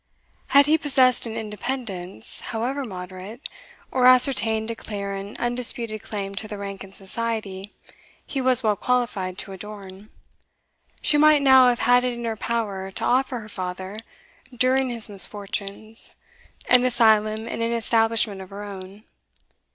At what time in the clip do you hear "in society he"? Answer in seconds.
6.83-8.41